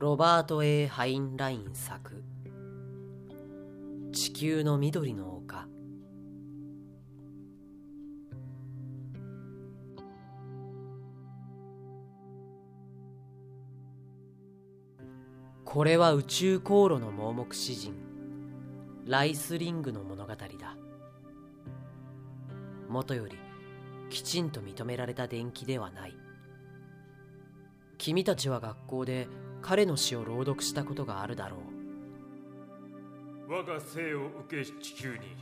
[0.00, 2.24] ロバート・ A・ ハインライン作
[4.12, 5.68] 「地球の緑の丘」
[15.66, 17.92] これは宇宙航路の盲目詩人。
[19.04, 20.46] ライスリングの物語だ。
[22.88, 23.36] もとより
[24.08, 26.16] きちんと認められた伝記ではない。
[27.98, 29.28] 君たちは学校で
[29.62, 31.58] 彼の詩を朗読したことがあるだろ
[33.48, 33.52] う。
[33.52, 35.36] 我が生を受けし地球に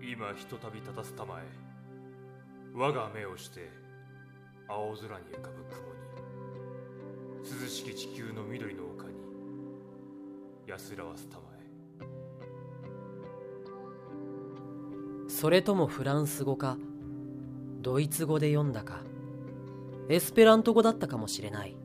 [0.00, 1.42] 今ひとたび立たすたまえ
[2.74, 3.68] 我が目をして
[4.68, 5.82] 青空に浮かぶ雲
[7.42, 9.14] に涼しき地球の緑の丘に
[10.66, 11.58] 安らわすたまえ。
[15.28, 16.78] それともフランス語か
[17.82, 19.02] ドイツ語で読んだか
[20.08, 21.76] エスペラント語だったかもしれない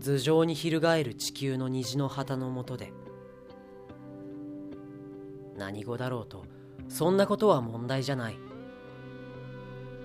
[0.00, 2.92] 頭上に翻る地球の虹の旗の下で。
[5.56, 6.44] 何語だろうと
[6.88, 8.38] そんなことは問題じゃない。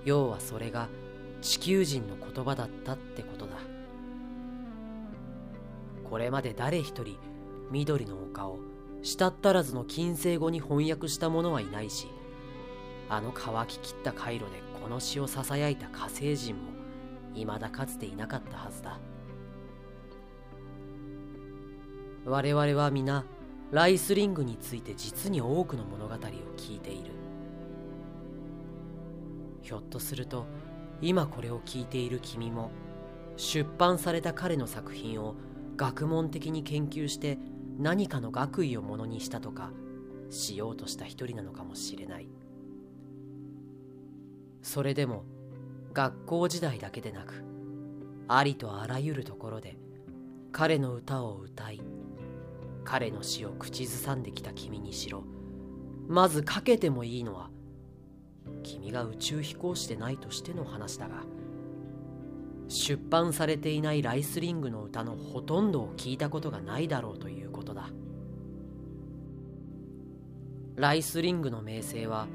[0.06, 0.90] 要はそれが
[1.42, 3.58] 地球人の言葉だったってことだ。
[6.10, 7.18] これまで誰一人
[7.72, 8.60] 緑の丘を
[9.02, 12.08] したったらずの近世語に翻訳した者はいないし
[13.10, 16.72] あの乾ききった回路でこの詩をささやいた火星人も
[17.34, 19.00] 未だかつていなかったはずだ。
[22.26, 23.26] 我々は皆
[23.72, 26.18] ライスリングについて実に多くの物語を
[26.58, 27.12] 聞いている
[29.62, 30.46] ひょっとすると
[31.02, 32.72] 今これを聞いている君も
[33.36, 35.36] 出版された彼の作品を
[35.76, 37.38] 学問的に研究して
[37.78, 39.72] 何かの学位をものにしたとか
[40.30, 42.28] しようとした一人なのかもしれない。
[44.62, 45.26] それでも
[45.94, 47.44] 学校時代だけでなく
[48.28, 49.78] ありとあらゆるところで
[50.52, 51.81] 彼の歌を歌い
[52.84, 55.24] 彼の死を口ずさんできた君にしろ。
[56.08, 57.50] まずかけてもいいのは
[58.62, 61.24] 君が宇宙飛行士でないとしての話だが
[62.68, 67.90] 出版されていないライスリングの歌のほとんどを聞いたことがないだろうということだ。
[70.76, 72.28] ライスリングの名声は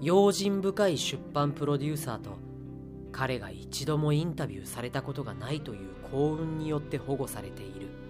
[0.00, 2.38] 用心深い出版プロデューサーと
[3.10, 8.01] 彼が一度もインタビューされたことがないという幸運によって保護されている。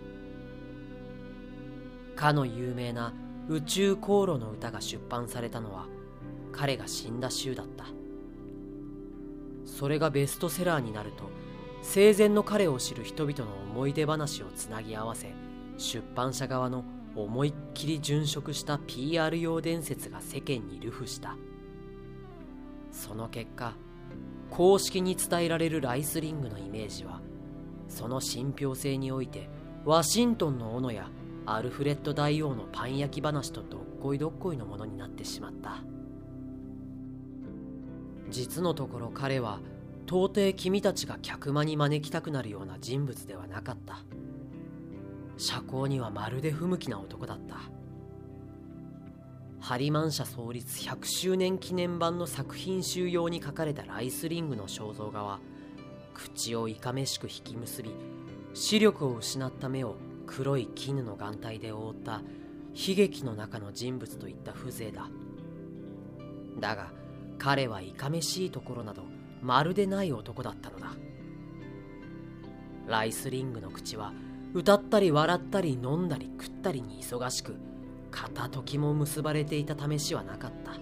[2.15, 3.13] かの有名な
[3.49, 5.87] 宇宙航路の歌が出版されたのは
[6.53, 7.87] 彼が死んだ週だった。
[9.65, 11.31] それがベストセラーになると
[11.83, 15.33] 生前の彼を知る人々の思い出話をつなぎ合わせ
[15.79, 16.85] 出版社側の
[17.17, 21.37] 思いっきり殉職した PR 用伝説が世間に流布した。
[22.91, 23.75] その結果
[24.51, 27.21] 公式に伝えられるライスリングのイメージは
[27.89, 29.49] その信憑性において
[29.85, 31.09] ワシントンの斧や
[31.45, 35.83] アルフレッド大王のパン焼き話とどっこいどっこいのものになってしまった。
[38.31, 39.61] 実のところ彼は
[40.07, 44.05] 到底君たちが客間に招きたくなるような人物ではなかった。
[45.37, 47.57] 社交にはまるで不向きな男だった。
[49.61, 55.39] ハリマン社創立100周年記念版の作品収容に書かれたライスリングの肖像画は
[56.15, 57.95] 口をいかめしく引き結び
[58.55, 59.95] 視力を失った目を
[60.35, 62.23] 黒い絹の眼帯で覆った
[62.75, 65.11] 悲劇の中の人物といった風情だ。
[66.59, 66.91] だが
[67.39, 69.03] 彼はいかめしいところなど
[69.43, 70.87] まるでない男だったのだ。
[72.87, 74.15] ライスリングの口は
[74.55, 77.57] 歌ったり笑ったり飲んだり食ったりに忙しく
[78.11, 80.73] 片時も結ばれていた試しはなかった。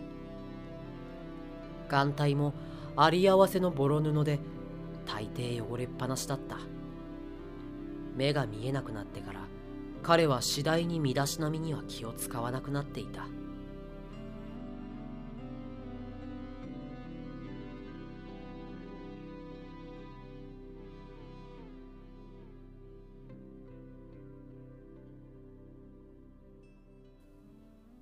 [1.89, 2.55] 眼帯も
[2.95, 4.39] あり合わせのボロ布で
[5.07, 6.59] 大抵汚れっぱなしだった。
[8.21, 9.41] 目が見えなくなってから
[10.03, 13.27] 彼は次第に身だしなみには気を使わなくなっていた。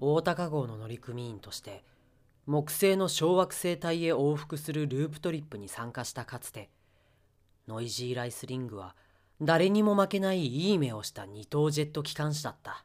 [0.00, 1.85] 大高号の乗組員として
[2.47, 6.70] 木星の小惑星帯へ往復するループトリップに参加したかつて
[7.69, 8.97] ノイジーライスリングは
[9.40, 12.85] 誰にも負けないいい目をした二等ジェット機関士だった。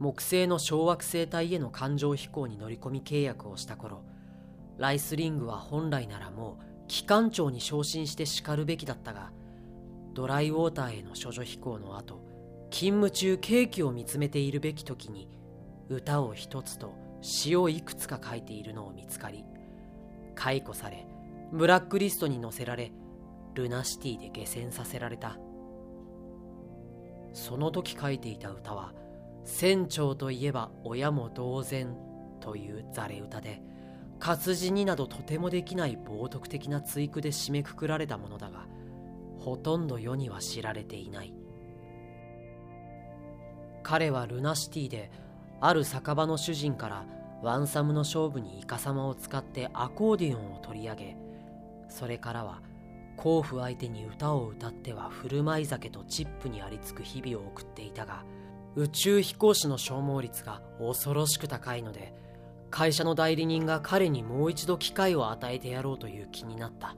[0.00, 4.02] 木星の小惑星帯への環状飛行に乗り込み契約をした頃
[4.78, 9.30] ライスリングは本来ならもう機関長に昇進して叱るべきだったが
[10.14, 12.22] ドライウォーターへの処女飛行の後
[12.70, 15.28] 勤務中ケーキを見つめているべき時に
[15.90, 19.44] 歌を一つと詩をいくつか書いているのを見つかり
[20.34, 21.06] 解雇され
[21.52, 22.90] ブラックリストに載せられ
[23.54, 25.38] ルナシティで下船させられた。
[27.32, 28.92] その時書いていた歌は
[29.44, 31.96] 船長といえば親も同然
[32.40, 33.62] というざれ歌で
[34.18, 38.66] 活字になどとてもできない冒涜的な追句で締めくくられたものだが
[39.38, 41.32] ほとんど世には知られていない。
[43.82, 45.10] 彼はルナシティで
[45.60, 47.06] ある酒場の主人から
[47.42, 51.16] ワンサムの勝負にイカサマを使ってアコーディオンを取り上げ
[51.88, 52.60] それからは
[53.20, 58.24] 甲府相手に歌を歌っては振る舞い酒とチップにありつく日々を送っていたが
[58.76, 62.14] 宇宙飛行士の消耗率が恐ろしく高いので
[62.70, 66.96] 会社の代理人が彼にもう一度機会を与えてやろうという気になった。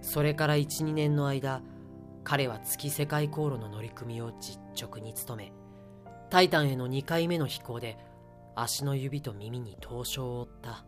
[0.00, 1.60] それから12年の間
[2.22, 5.52] 彼は月世界航路の乗組を実直に務め
[6.30, 7.98] タイタンへの2回目の飛行で
[8.54, 10.84] 足の指と耳に凍傷を負った。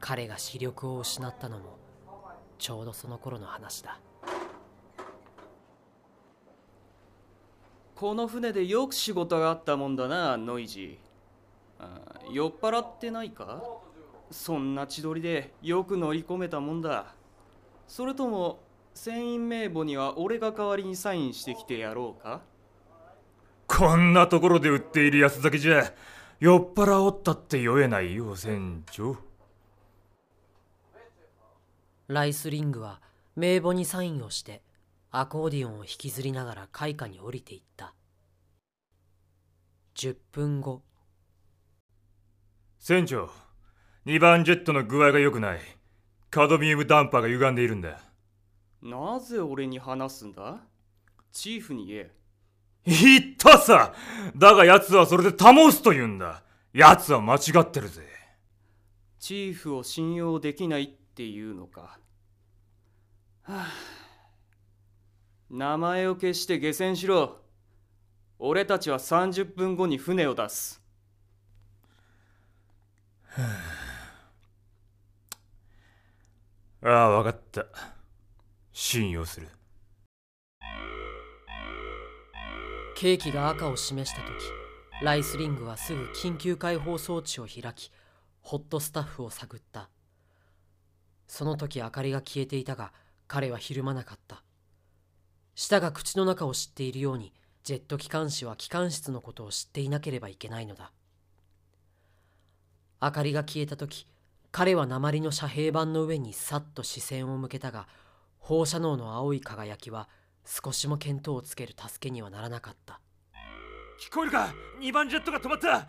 [0.00, 1.76] 彼が視力を失ったのも
[2.58, 4.00] ちょうどその頃の話だ。
[7.94, 12.32] この船でよく仕事があったもんだなノイジー。
[12.32, 13.62] 酔っ払ってないか？
[14.30, 17.14] そんな千鳥でよく乗り込めたもんだ。
[17.86, 18.60] それとも
[18.94, 22.40] 船員名簿には俺が代わりにサインしてきてやろうか？
[23.66, 25.92] こんなところで売っている安酒じゃ
[26.40, 29.16] 酔っ払おったって酔えないよ船長
[32.12, 33.00] ライスリングは
[33.36, 34.62] 名簿にサインをして
[35.12, 37.94] アコーディオンを引きずりながら階下に降りていった。
[39.94, 40.82] 10分後。
[42.80, 43.30] 船長
[44.06, 45.60] 2番ジェットの具合が良くない。
[46.30, 48.00] カドミウムダンパーが歪んでいるんだ。
[48.82, 50.58] なぜ俺に話すんだ？
[51.30, 52.10] チーフに言え。
[52.86, 53.94] 言ったさ！
[54.34, 56.42] だが奴はそれで保すと言うんだ。
[56.72, 58.02] 奴は間違ってるぜ。
[59.20, 61.98] チーフを信用できないっていうのか。
[63.42, 63.66] はあ。
[65.50, 67.38] 名前を消して下船しろ。
[68.38, 70.82] 俺たちは30分後に船を出す。
[76.82, 76.88] あ。
[76.88, 77.66] あ分かった。
[78.72, 79.48] 信用する。
[83.00, 84.30] ケーキが赤を示した時
[85.02, 87.90] ライスリングはすぐ緊急解放装置を開き
[88.42, 89.88] ホットスタッフを探った
[91.30, 92.92] その時明かりが消えていたが
[93.28, 94.42] 彼はひるまなかった。
[95.54, 97.32] 舌が口の中を知っているように
[97.62, 100.90] ジェット機関士は機関室のことを知っていなければいけないのだ。
[103.00, 104.08] 明かりが消えた時
[104.50, 107.86] 彼は鉛の遮蔽板の上にさっと視線を向けたが
[108.38, 110.08] 放射能の青い輝きは
[110.44, 113.00] 少しも見当をつける助けにはならなかった。
[114.00, 115.88] 聞こえるか？2番ジェットが止まった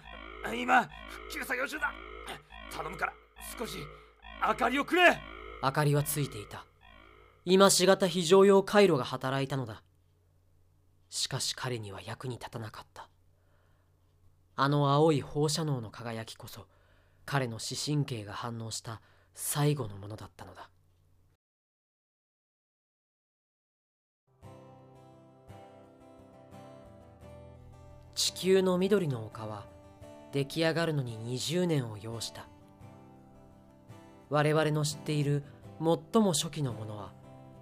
[0.54, 1.92] 今復旧作業中だ。
[2.72, 3.14] 頼むから
[3.58, 3.80] 少し
[4.44, 5.20] 明かりをくれ。
[5.62, 6.66] 明かりはついていた。
[7.46, 9.84] 今しがた非常用回路が働いたのだ。
[11.10, 13.08] しかし彼には役に立たなかった。
[14.56, 16.66] あの青い放射能の輝きこそ
[17.26, 19.02] 彼の視神経が反応した
[19.36, 20.70] 最後のものだったのだ。
[28.16, 29.66] 地球の緑の丘は
[30.32, 32.48] 出来上がるのに20年を要した。
[34.32, 35.44] 我々の知っている
[35.78, 37.12] 最も初期のものは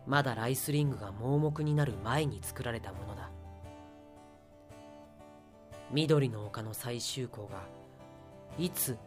[0.06, 3.32] まだライスリングが盲目になる前に作られたものだ。
[5.92, 7.64] 緑の丘の最終項が
[8.60, 9.00] いつ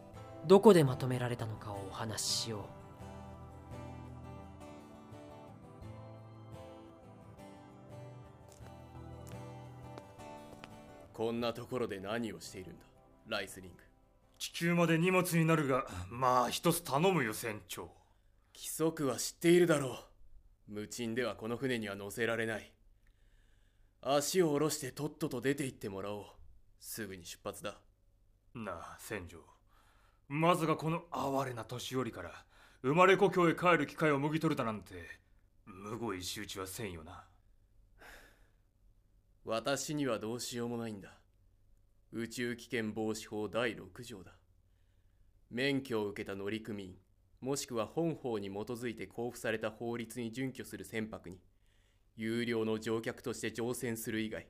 [0.49, 2.63] どこでまとめられたのかをお話ししよう。
[11.13, 12.85] こんなところで何をしているんだ
[13.29, 13.92] ライスリング。
[14.43, 17.93] 地球まで荷物になるがまあ一つ頼むよ船長。
[18.53, 20.01] 規則は知っているだろ
[20.69, 20.73] う。
[20.73, 22.73] 無賃ではこの船には乗せられない。
[24.01, 26.25] 足を下ろしてとっとと出て行ってもらおう。
[26.81, 27.77] すぐに出発だ。
[28.53, 29.39] なあ船長。
[30.29, 32.33] まさかこの哀れな年寄りから
[32.83, 34.95] 生まれ故郷へ帰る機会をもぎ取るだなんて
[35.67, 37.23] むごい仕打ちはせんよな。
[39.45, 41.22] 私にはどうしようもないんだ
[42.13, 44.33] 宇宙危険防止法第6条だ。
[45.51, 46.95] 免許を受けた乗組員
[47.41, 51.41] もしくは本法に基づいて交付された法律に準拠する船舶に
[52.17, 54.47] 有料の乗客として乗船する以外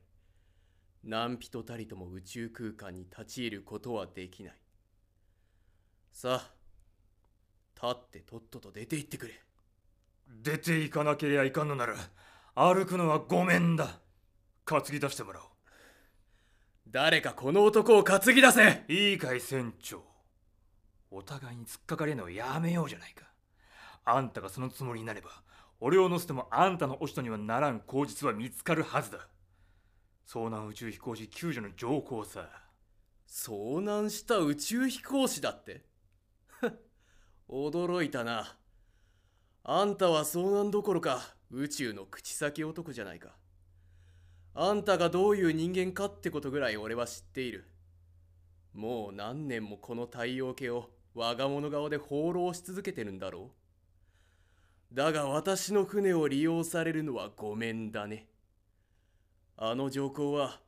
[1.03, 4.55] 何人たりとも宇宙空間に立ち入ることはできない。
[6.13, 6.51] さあ
[7.75, 9.33] 立ってとっとと出て行ってくれ。
[10.29, 11.97] 出て行かなけりゃいかんのなら
[12.55, 14.01] 歩くのはごめんだ。
[14.65, 15.52] 担ぎ出してもらおう。
[16.93, 18.85] 誰かこの男を担ぎ出せ。
[18.87, 20.03] いいかい船長。
[21.11, 23.25] お互いに突っかかれるのをやめようじゃないか。
[24.05, 25.31] あんたがそのつもりになれば
[25.81, 29.27] 俺を乗せてもあんたのお人にはならん口実は見つかるはずだ。
[30.29, 32.47] 遭難宇宙飛行士救助の条項さ。
[33.27, 35.87] 遭難した宇宙飛行士だって？
[37.49, 38.59] 驚いたな。
[39.65, 43.35] あんたは遭難どころか宇宙の口先男じゃないか。
[44.55, 47.65] あんたがどういう人間かってことぐらい俺は知っている。
[48.75, 53.51] もう何年もこの太陽系を我が物顔で放浪し続けてるんだろ
[54.93, 54.95] う。
[54.95, 58.29] だが私の船を利用されるのはごめんだね。
[59.57, 60.61] あの条項は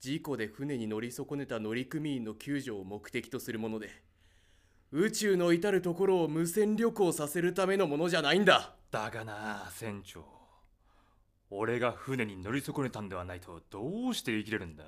[0.00, 3.88] 事故で船に乗り損ねた乗組員の救助を目的とするもので
[4.90, 8.74] 宇宙の至るところを無線旅行させるためのものじゃないんだ。
[8.90, 10.41] だがな船長。
[11.54, 14.84] 俺が船に乗り損ねたんではないとどうして生きれるんだ？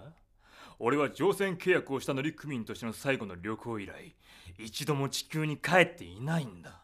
[0.78, 4.14] 俺は乗船契約をした乗組員としての最後の旅行以来
[4.59, 6.80] 一度も地球に帰っていないんだ。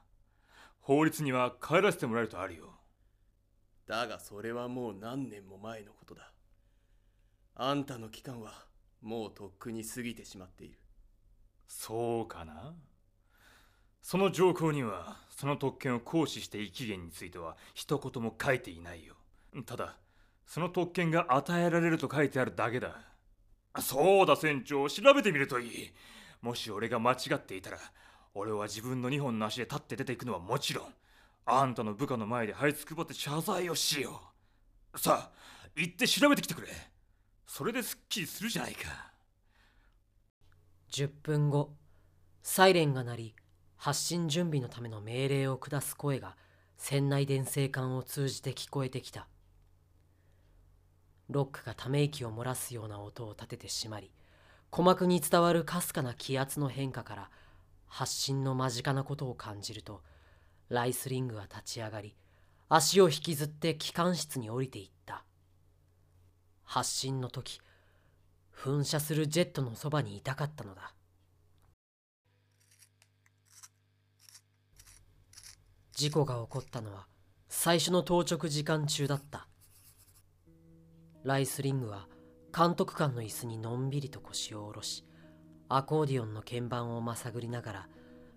[0.81, 2.75] 法律には帰らせてもらえるとあるよ。
[3.87, 6.31] だがそれはもう何年も前のことだ。
[7.55, 8.53] あんたの期間は
[9.01, 10.79] もうとっくに過ぎてしまっている。
[11.67, 12.75] そうかな？
[14.03, 19.15] その条項にはその特権を行使してい期限については一言も書いていないよ
[19.67, 19.97] ただ
[20.47, 22.97] その特権が与えられると書いてあるだけだ。
[23.81, 24.89] そうだ船長。
[24.89, 25.93] 調べてみるといい。
[26.43, 27.79] もし俺が間違っていたら
[28.35, 30.87] 俺は自分の2本の足で立って出ていくのはもちろん
[31.47, 34.21] あんたの部下の前で這いつくばって謝罪をしよ
[34.95, 34.99] う。
[34.99, 35.41] さあ
[35.77, 36.69] 行って調べてきてくれ。
[37.47, 39.13] それですっきりするじゃないか。
[40.93, 41.73] 10分後
[42.43, 43.35] サイレンが鳴り
[43.77, 46.37] 発進準備のための命令を下す声が
[46.77, 49.29] 船内電声管を通じて聞こえてきた。
[51.31, 54.11] ロックがため息を漏らすような音を立ててしまり
[54.71, 57.31] 鼓膜に伝わるかすかな気圧の変化から
[57.87, 60.03] 発信の間近なことを感じると
[60.69, 62.15] ライスリングは立ち上がり
[62.69, 65.25] 足を引きずって機関室に降りていった。
[66.63, 67.61] 発進の時
[68.57, 70.95] 噴射するジェットのそばにいたかったのだ。
[75.95, 77.09] 事故が起こったのは
[77.49, 79.50] 最初の当直時間中だった。
[81.25, 82.09] ライスリングは
[82.57, 85.05] 監督官の椅子にのんびりと腰を下ろし
[85.69, 87.89] アコーディオンの鍵盤をまさぐりながら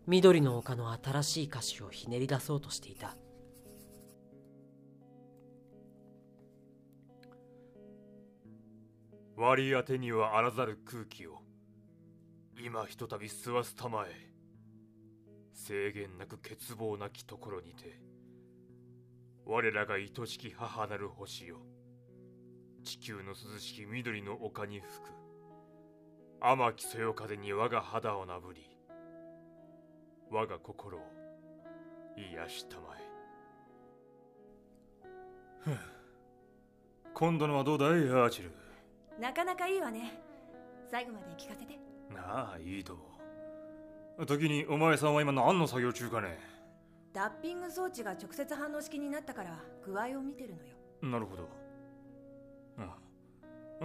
[0.05, 3.15] 緑の丘の新しい歌詞をひねり出そうとしていた。
[9.35, 11.39] 割り当てにはあらざる空気を
[12.63, 14.29] 今ひとたび吸わすたまえ
[15.53, 17.99] 制限なく欠乏なきところにて
[19.45, 21.57] 我らが愛しき母なる星よ
[22.83, 25.11] 地球の涼しき緑の丘に吹く。
[26.41, 28.69] 甘きそよ風に我が肌をなぶり
[30.29, 31.01] 我が心を
[32.17, 33.01] 癒したまえ。
[35.61, 35.77] ふう
[37.13, 38.51] 今度のはどうだいアーチル？
[39.17, 40.19] なかなかいいわね。
[40.91, 41.79] 最後まで聞かせて。
[42.13, 42.97] なあいいと。
[44.25, 46.37] 時にお前さんは今何の作業中かね？
[47.13, 50.75] ダッピング装置が直接反応式になったから具合を見てるのよ。
[51.01, 51.43] なるほど。
[51.43, 51.62] うん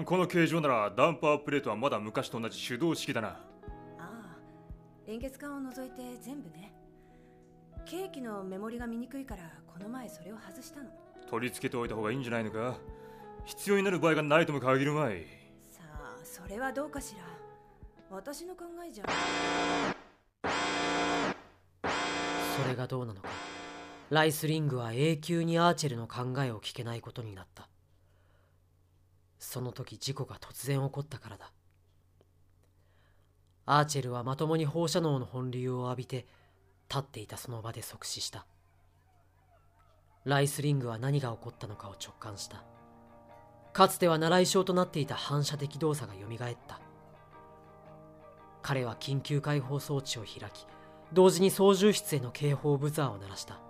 [0.05, 3.29] この形状ならダンパープレートはまだ昔と同じ手動式だな。
[3.29, 3.39] あ
[3.99, 4.37] あ
[5.07, 6.73] 連結管を除いて全部ね。
[7.85, 10.91] ケーキのメモリが見にくいからこの前それを外したの。
[11.29, 12.79] 取り付けておいた方がいいんじゃないのか？
[13.45, 15.27] 必要になる場合がないとも限るまい。
[15.69, 17.25] さあそれはどうかしら？
[18.11, 19.05] 私の考えじゃ。
[22.63, 23.29] それがどうなのか。
[24.11, 27.69] ライスリングは永久にアーチェルの考えを聞けないことになった
[29.39, 31.53] その時事故が突然起こったからだ。
[33.67, 36.27] アーチェルはまともに放射能の本流を浴びて
[36.89, 38.47] 立っていたその場で即死した。
[40.25, 42.65] ライスリングは何が起こったのかを直感した。
[43.73, 46.81] かつては習い性となっていた反射的動作が蘇った。
[48.63, 50.67] 彼は緊急解放装置を開き
[51.13, 53.61] 同時に操縦室への警報ブザーを鳴らした。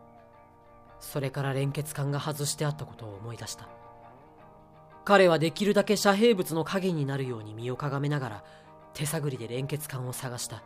[1.00, 3.68] それから連結管が外してあったことを思い出した。
[5.08, 8.44] 彼はできるだけ遮蔽物の影になるように身をかがめながら
[8.92, 10.62] 手探りで連結管を探した。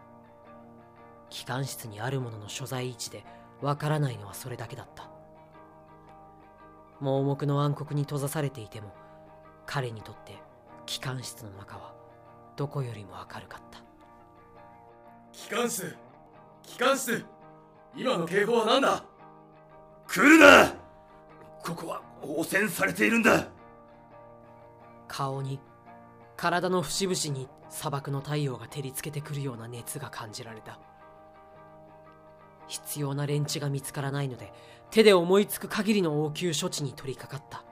[1.31, 3.25] 機関室にあるものの所在位置で
[3.61, 5.09] わからないのはそれだけだった。
[6.99, 8.93] 盲目の暗黒に閉ざされていても
[9.65, 10.37] 彼にとって
[10.87, 11.95] 機関室の中は
[12.57, 13.79] どこよりも明るかった。
[15.31, 15.97] 機関室
[16.65, 17.25] 機関室
[17.97, 19.05] 今の警報は何だ？
[20.09, 20.75] 来るな！
[21.63, 23.47] ここは汚染されているんだ！
[25.13, 25.61] 顔に
[26.39, 30.81] 体の節々に砂漠の太陽が照りつけてくるような熱が感じられた。
[32.67, 34.51] 必要な連地が見つからないので
[34.91, 37.63] 手で思いつく限りの応急処置に取り掛かった。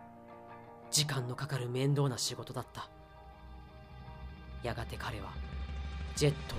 [0.90, 2.90] 時間のかかる面倒な仕事だった。
[4.62, 5.30] やがて彼は
[6.16, 6.59] ジェットを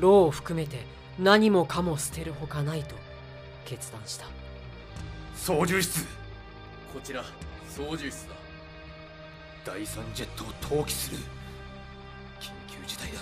[0.00, 0.86] ローを含めて
[1.18, 2.94] 何もかも捨てるほかないと
[3.64, 4.26] 決断した。
[5.34, 6.04] 操縦室。
[6.94, 7.24] こちら
[7.68, 8.41] 操縦室だ。
[9.64, 11.18] 第三ジェットを投棄する。
[12.40, 13.20] 緊急事態だ。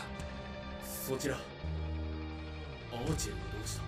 [0.82, 1.36] そちら。
[2.92, 3.78] アーチェルはどうし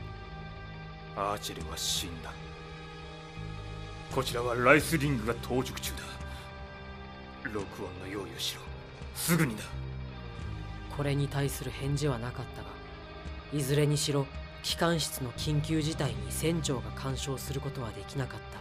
[1.14, 1.32] た？
[1.32, 2.32] アーチェルは死んだ。
[4.14, 5.99] こちらはライスリングが到着中だ。
[7.52, 8.61] 録音の用意をしろ。
[9.14, 9.62] すぐにだ。
[10.97, 12.68] これに対する返事はなかったが
[13.52, 14.26] いずれにしろ
[14.62, 18.61] 機関室の緊急事態に船長が干渉することはできなかった。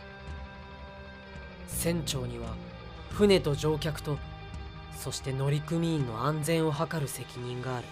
[1.67, 2.55] 船長には
[3.13, 4.17] 船と乗客と
[4.95, 7.85] そして乗組員の安全を図る責任がある。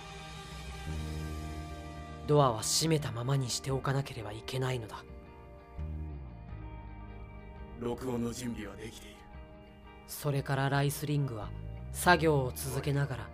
[2.27, 5.03] ドアは閉めたままにしておかなければいけないのだ。
[7.79, 9.15] 録音の準備はできている。
[10.07, 11.49] それからライスリングは
[11.93, 13.27] 作業を続けながら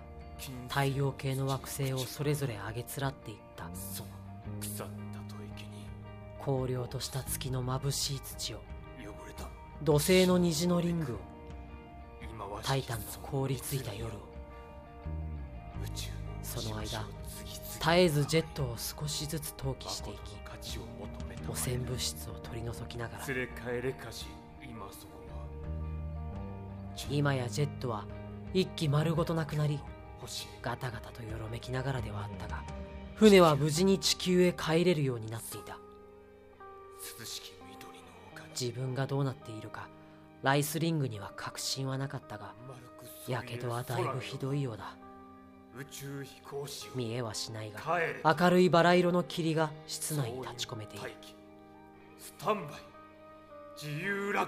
[0.69, 3.65] 太陽系の惑星をそれぞれ上げつらっていった。
[3.73, 4.09] その
[4.61, 4.87] 腐っ
[5.27, 5.85] た吐息に。
[6.39, 8.57] 荒涼とした月の眩しい土を
[8.99, 9.49] 汚れた。
[9.83, 11.34] 土星の虹のリングを
[12.63, 14.19] タイタンの凍りついた夜を
[16.43, 17.05] その間
[17.79, 20.35] 絶えずジェットを少しずつ投棄していき
[21.47, 23.23] 汚染物質を取り除きながら
[27.09, 28.05] 今やジェットは
[28.53, 29.79] 一機丸ごとなくなり
[30.19, 30.47] 星。
[30.61, 32.63] ガタガタとよろめきながらではあったが
[33.15, 35.77] 船は無事に地球へ帰れるようになっていた。
[38.59, 39.89] 自分がどうなっているか
[40.45, 42.53] ライスリングには確信はなかったが
[43.27, 44.95] やけどはだいぶひどいようだ。
[45.75, 47.81] 宇宙飛行士を見えはしないが
[48.23, 51.11] 明るいバラ色の霧が室内に立ち込めている。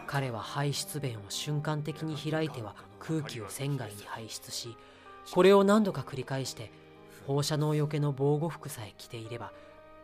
[0.06, 4.78] 彼は排出弁を瞬間的に開いては空気を船外に排出し。
[5.34, 6.72] これを何度か繰り返して
[7.26, 9.52] 放射能よけの防護服さえ着ていれば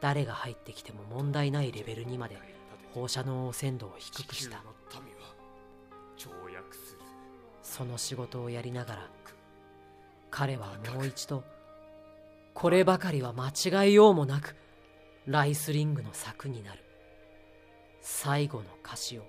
[0.02, 2.39] 誰が入ってきても問題ないレベルにまで
[2.96, 4.63] 放射能汚染度を低くした
[7.74, 9.10] その仕事をやりながら
[10.30, 11.44] 彼はもう一度
[12.54, 13.50] こればかりは間
[13.86, 14.56] 違いようもなく
[15.26, 16.84] ライスリングの策になる。
[18.00, 19.24] 最後の歌詞を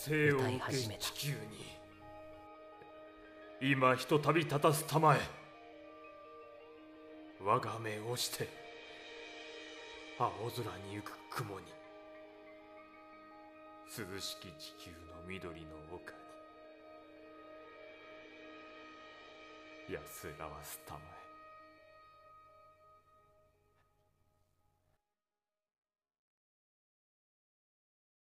[0.00, 1.00] 歌い始めた。
[3.60, 5.20] 今ひとたび立たすたまえ
[7.44, 8.48] 我が目をして
[10.18, 11.66] 青空に行く雲に
[13.86, 16.29] 涼しき地球の緑の丘に
[19.90, 21.19] 安らわすため